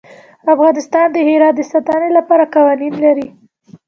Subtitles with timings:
[0.53, 3.27] افغانستان د هرات د ساتنې لپاره قوانین لري.